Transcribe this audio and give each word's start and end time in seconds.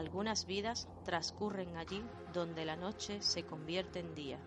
Algunas 0.00 0.46
vidas 0.46 0.88
transcurren 1.04 1.76
allí 1.76 2.02
donde 2.32 2.64
la 2.64 2.74
noche 2.74 3.20
se 3.20 3.44
convierte 3.44 3.98
en 3.98 4.14
día. 4.14 4.38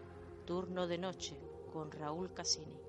Turno 0.48 0.88
de 0.88 0.98
noche 0.98 1.38
con 1.71 1.91
Raúl 1.91 2.34
Casini. 2.34 2.81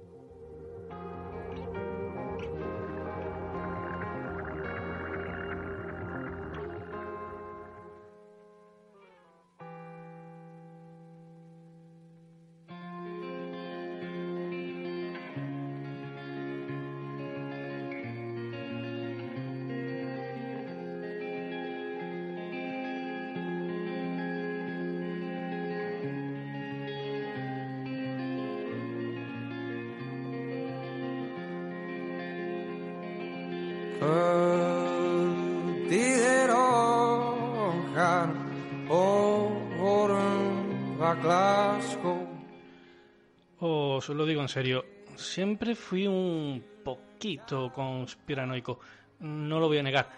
Os 43.61 44.09
lo 44.09 44.27
digo 44.27 44.41
en 44.41 44.49
serio, 44.49 44.85
siempre 45.17 45.75
fui 45.75 46.07
un 46.07 46.65
poquito 46.83 47.71
conspiranoico, 47.73 48.81
no 49.21 49.61
lo 49.61 49.69
voy 49.69 49.79
a 49.79 49.83
negar. 49.83 50.09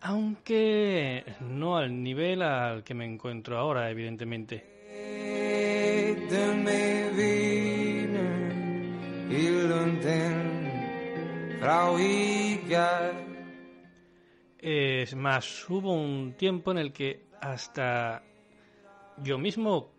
Aunque 0.00 1.24
no 1.40 1.76
al 1.76 2.02
nivel 2.02 2.42
al 2.42 2.82
que 2.82 2.94
me 2.94 3.04
encuentro 3.04 3.58
ahora, 3.58 3.90
evidentemente. 3.90 4.64
Es 14.58 15.14
más, 15.14 15.70
hubo 15.70 15.92
un 15.92 16.34
tiempo 16.36 16.72
en 16.72 16.78
el 16.78 16.92
que 16.92 17.26
hasta 17.40 18.22
yo 19.22 19.38
mismo 19.38 19.97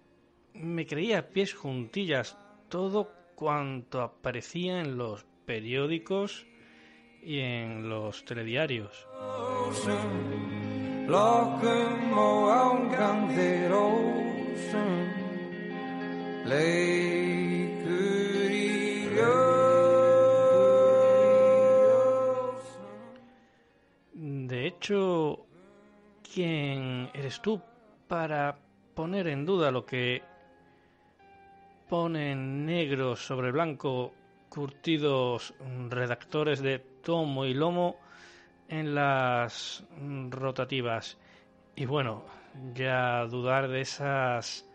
me 0.59 0.85
creía 0.85 1.19
a 1.19 1.27
pies 1.29 1.53
juntillas 1.53 2.37
todo 2.67 3.11
cuanto 3.35 4.01
aparecía 4.01 4.81
en 4.81 4.97
los 4.97 5.25
periódicos 5.45 6.45
y 7.23 7.39
en 7.39 7.89
los 7.89 8.25
telediarios. 8.25 9.07
De 24.13 24.67
hecho, 24.67 25.45
¿quién 26.33 27.09
eres 27.13 27.41
tú 27.41 27.61
para 28.07 28.59
poner 28.93 29.27
en 29.27 29.45
duda 29.45 29.71
lo 29.71 29.85
que 29.85 30.28
ponen 31.89 32.65
negro 32.65 33.15
sobre 33.15 33.51
blanco 33.51 34.13
curtidos 34.47 35.53
redactores 35.89 36.61
de 36.61 36.79
tomo 36.79 37.45
y 37.45 37.53
lomo 37.53 37.97
en 38.67 38.93
las 38.95 39.83
rotativas. 40.29 41.17
Y 41.75 41.85
bueno, 41.85 42.23
ya 42.73 43.25
dudar 43.25 43.67
de 43.67 43.81
esas 43.81 44.69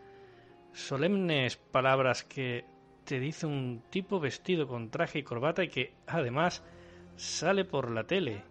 solemnes 0.73 1.55
palabras 1.55 2.23
que 2.23 2.65
te 3.05 3.19
dice 3.19 3.45
un 3.45 3.83
tipo 3.89 4.19
vestido 4.19 4.67
con 4.67 4.89
traje 4.89 5.19
y 5.19 5.23
corbata 5.23 5.63
y 5.63 5.69
que 5.69 5.93
además 6.07 6.63
sale 7.15 7.63
por 7.63 7.91
la 7.91 8.03
tele. 8.03 8.43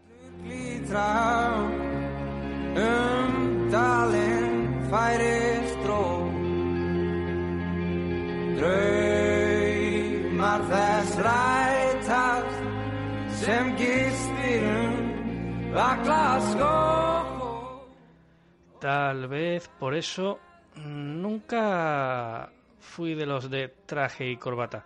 Tal 18.80 19.28
vez 19.28 19.68
por 19.78 19.94
eso 19.94 20.38
nunca 20.76 22.50
fui 22.78 23.14
de 23.14 23.26
los 23.26 23.50
de 23.50 23.68
traje 23.86 24.30
y 24.30 24.36
corbata. 24.36 24.84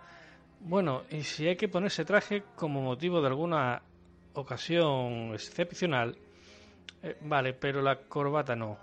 Bueno, 0.61 1.03
y 1.09 1.23
si 1.23 1.47
hay 1.47 1.55
que 1.55 1.67
ponerse 1.67 2.05
traje 2.05 2.43
como 2.55 2.81
motivo 2.81 3.21
de 3.21 3.27
alguna 3.27 3.81
ocasión 4.33 5.33
excepcional, 5.33 6.17
eh, 7.03 7.17
vale, 7.21 7.53
pero 7.53 7.81
la 7.81 7.97
corbata 7.97 8.55
no. 8.55 8.77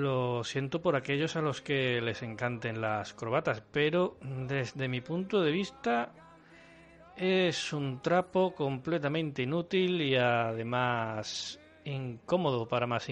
Lo 0.00 0.44
siento 0.44 0.80
por 0.80 0.96
aquellos 0.96 1.36
a 1.36 1.42
los 1.42 1.60
que 1.60 2.00
les 2.00 2.22
encanten 2.22 2.80
las 2.80 3.12
corbatas, 3.12 3.62
pero 3.70 4.16
desde 4.22 4.88
mi 4.88 5.02
punto 5.02 5.42
de 5.42 5.52
vista 5.52 6.10
es 7.18 7.74
un 7.74 8.00
trapo 8.00 8.54
completamente 8.54 9.42
inútil 9.42 10.00
y 10.00 10.16
además 10.16 11.60
incómodo 11.84 12.66
para 12.66 12.86
más. 12.86 13.08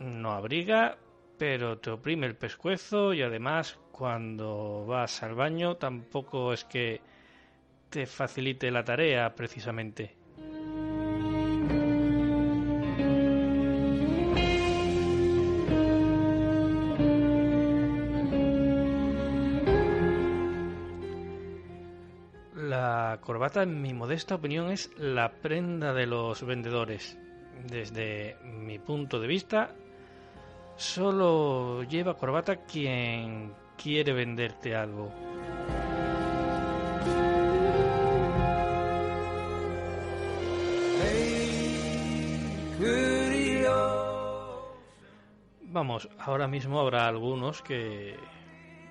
No 0.00 0.32
abriga, 0.32 0.98
pero 1.38 1.78
te 1.78 1.88
oprime 1.88 2.26
el 2.26 2.36
pescuezo 2.36 3.14
y 3.14 3.22
además 3.22 3.78
cuando 3.90 4.84
vas 4.84 5.22
al 5.22 5.34
baño 5.34 5.78
tampoco 5.78 6.52
es 6.52 6.64
que 6.64 7.00
te 7.88 8.04
facilite 8.04 8.70
la 8.70 8.84
tarea 8.84 9.34
precisamente. 9.34 10.19
En 23.54 23.82
mi 23.82 23.92
modesta 23.92 24.36
opinión, 24.36 24.70
es 24.70 24.90
la 24.96 25.32
prenda 25.32 25.92
de 25.92 26.06
los 26.06 26.44
vendedores. 26.44 27.18
Desde 27.66 28.36
mi 28.44 28.78
punto 28.78 29.18
de 29.18 29.26
vista, 29.26 29.74
solo 30.76 31.82
lleva 31.82 32.16
corbata 32.16 32.64
quien 32.64 33.52
quiere 33.76 34.12
venderte 34.12 34.76
algo. 34.76 35.12
Vamos, 45.62 46.08
ahora 46.18 46.46
mismo 46.46 46.78
habrá 46.78 47.08
algunos 47.08 47.62
que 47.62 48.16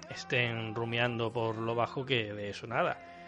estén 0.09 0.75
rumiando 0.75 1.31
por 1.31 1.55
lo 1.57 1.75
bajo 1.75 2.05
que 2.05 2.33
de 2.33 2.49
eso 2.49 2.67
nada. 2.67 3.18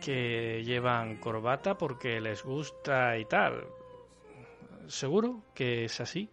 Que 0.00 0.62
llevan 0.64 1.16
corbata 1.16 1.76
porque 1.76 2.20
les 2.20 2.44
gusta 2.44 3.18
y 3.18 3.24
tal. 3.24 3.66
¿Seguro 4.86 5.42
que 5.54 5.84
es 5.84 6.00
así? 6.00 6.30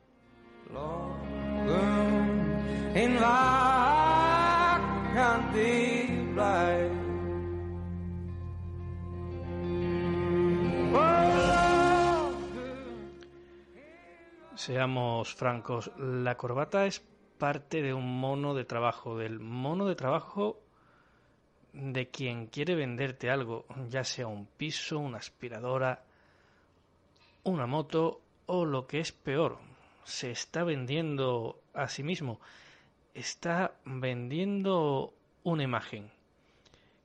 Seamos 14.56 15.36
francos, 15.36 15.92
la 15.98 16.38
corbata 16.38 16.86
es 16.86 17.04
parte 17.38 17.82
de 17.82 17.94
un 17.94 18.20
mono 18.20 18.54
de 18.54 18.66
trabajo, 18.66 19.18
del 19.18 19.40
mono 19.40 19.86
de 19.86 19.96
trabajo 19.96 20.65
de 21.76 22.10
quien 22.10 22.48
quiere 22.48 22.74
venderte 22.74 23.30
algo, 23.30 23.66
ya 23.90 24.04
sea 24.04 24.28
un 24.28 24.46
piso, 24.46 24.98
una 24.98 25.18
aspiradora, 25.18 26.04
una 27.44 27.68
moto 27.68 28.22
o 28.46 28.66
lo 28.66 28.88
que 28.88 29.00
es 29.00 29.12
peor, 29.12 29.58
se 30.04 30.32
está 30.32 30.64
vendiendo 30.64 31.60
a 31.74 31.88
sí 31.90 32.02
mismo, 32.02 32.40
está 33.14 33.76
vendiendo 33.84 35.14
una 35.44 35.64
imagen, 35.64 36.12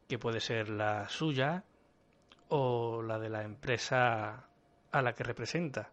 que 0.08 0.18
puede 0.18 0.40
ser 0.40 0.68
la 0.68 1.08
suya 1.08 1.64
o 2.48 3.02
la 3.02 3.18
de 3.18 3.28
la 3.28 3.42
empresa 3.42 4.46
a 4.92 5.02
la 5.02 5.14
que 5.14 5.24
representa. 5.24 5.90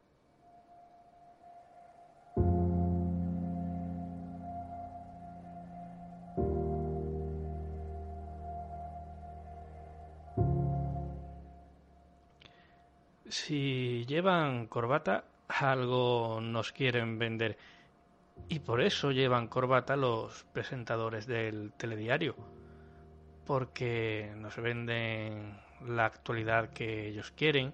Si 13.29 14.05
llevan 14.05 14.67
corbata, 14.67 15.25
algo 15.49 16.39
nos 16.41 16.71
quieren 16.71 17.19
vender. 17.19 17.57
Y 18.47 18.59
por 18.59 18.81
eso 18.81 19.11
llevan 19.11 19.47
corbata 19.47 19.95
los 19.95 20.45
presentadores 20.53 21.27
del 21.27 21.73
telediario. 21.73 22.35
Porque 23.45 24.33
nos 24.37 24.55
venden 24.57 25.59
la 25.85 26.05
actualidad 26.05 26.69
que 26.69 27.07
ellos 27.07 27.31
quieren. 27.31 27.73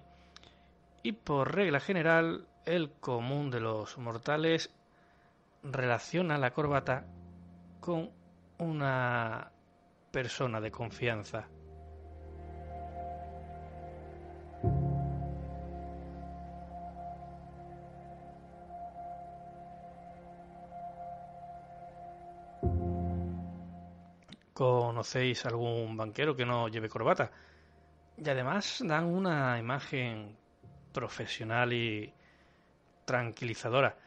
Y 1.03 1.11
por 1.11 1.53
regla 1.53 1.79
general, 1.79 2.47
el 2.65 2.91
común 2.91 3.51
de 3.51 3.59
los 3.59 3.97
mortales 3.97 4.73
relaciona 5.63 6.37
la 6.37 6.51
corbata 6.51 7.05
con 7.79 8.09
una 8.57 9.51
persona 10.11 10.61
de 10.61 10.71
confianza. 10.71 11.47
Conocéis 25.03 25.45
algún 25.45 25.97
banquero 25.97 26.33
que 26.33 26.45
no 26.45 26.69
lleve 26.69 26.87
corbata. 26.87 27.29
Y 28.17 28.29
además 28.29 28.81
dan 28.85 29.03
una 29.03 29.59
imagen 29.59 30.37
profesional 30.93 31.73
y 31.73 32.13
tranquilizadora. 33.03 33.97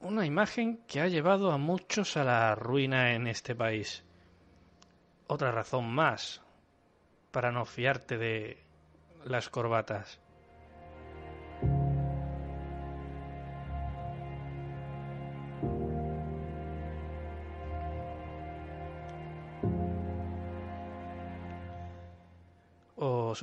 Una 0.00 0.26
imagen 0.26 0.78
que 0.88 1.00
ha 1.00 1.06
llevado 1.06 1.52
a 1.52 1.56
muchos 1.56 2.16
a 2.16 2.24
la 2.24 2.56
ruina 2.56 3.12
en 3.14 3.28
este 3.28 3.54
país. 3.54 4.02
Otra 5.28 5.52
razón 5.52 5.88
más 5.94 6.42
para 7.30 7.52
no 7.52 7.64
fiarte 7.64 8.18
de 8.18 8.58
las 9.24 9.48
corbatas. 9.50 10.18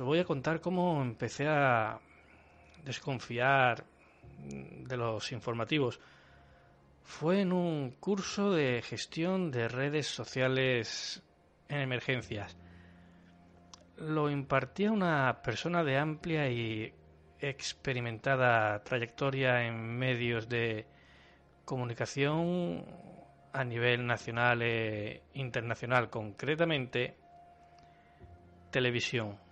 Os 0.00 0.06
voy 0.06 0.18
a 0.18 0.24
contar 0.24 0.62
cómo 0.62 1.02
empecé 1.02 1.46
a 1.46 2.00
desconfiar 2.86 3.84
de 4.38 4.96
los 4.96 5.30
informativos. 5.30 6.00
Fue 7.02 7.42
en 7.42 7.52
un 7.52 7.90
curso 8.00 8.50
de 8.50 8.80
gestión 8.80 9.50
de 9.50 9.68
redes 9.68 10.06
sociales 10.06 11.22
en 11.68 11.80
emergencias. 11.80 12.56
Lo 13.98 14.30
impartía 14.30 14.90
una 14.90 15.42
persona 15.42 15.84
de 15.84 15.98
amplia 15.98 16.48
y 16.48 16.94
experimentada 17.38 18.82
trayectoria 18.82 19.66
en 19.66 19.98
medios 19.98 20.48
de 20.48 20.86
comunicación 21.66 22.86
a 23.52 23.64
nivel 23.64 24.06
nacional 24.06 24.62
e 24.62 25.24
internacional, 25.34 26.08
concretamente 26.08 27.18
televisión. 28.70 29.49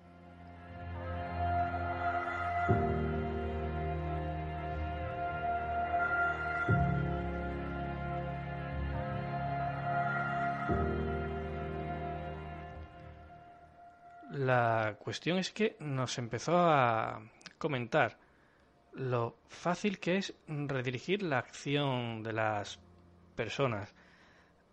La 14.38 14.96
cuestión 15.00 15.38
es 15.38 15.50
que 15.50 15.74
nos 15.80 16.16
empezó 16.16 16.56
a 16.56 17.20
comentar 17.58 18.16
lo 18.92 19.34
fácil 19.48 19.98
que 19.98 20.18
es 20.18 20.32
redirigir 20.46 21.24
la 21.24 21.38
acción 21.38 22.22
de 22.22 22.32
las 22.32 22.78
personas 23.34 23.92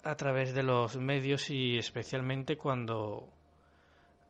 a 0.04 0.16
través 0.16 0.54
de 0.54 0.62
los 0.62 0.98
medios 0.98 1.50
y 1.50 1.80
especialmente 1.80 2.58
cuando 2.58 3.28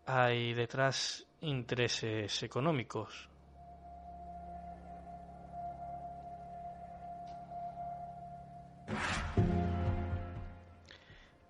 hay 0.05 0.53
detrás 0.53 1.27
intereses 1.41 2.41
económicos. 2.41 3.27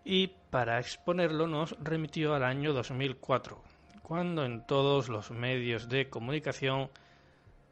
Y 0.04 0.26
para 0.50 0.80
exponerlo 0.80 1.46
nos 1.46 1.78
remitió 1.84 2.34
al 2.34 2.44
año 2.44 2.74
2004 2.74 3.75
cuando 4.06 4.46
en 4.46 4.66
todos 4.68 5.10
los 5.10 5.32
medios 5.32 5.90
de 5.90 6.12
comunicación 6.12 6.92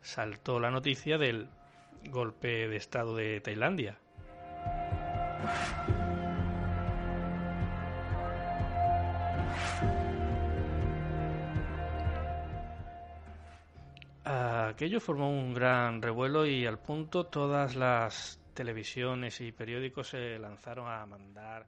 saltó 0.02 0.60
la 0.60 0.72
noticia 0.72 1.20
del 1.20 1.48
golpe 2.10 2.68
de 2.68 2.76
Estado 2.76 3.16
de 3.16 3.40
Tailandia. 3.40 4.00
Aquello 14.26 15.00
formó 15.00 15.30
un 15.30 15.54
gran 15.54 16.02
revuelo 16.02 16.48
y 16.48 16.66
al 16.66 16.80
punto 16.80 17.28
todas 17.28 17.76
las 17.76 18.42
televisiones 18.56 19.40
y 19.40 19.52
periódicos 19.52 20.08
se 20.08 20.40
lanzaron 20.40 20.88
a 20.88 21.06
mandar 21.06 21.68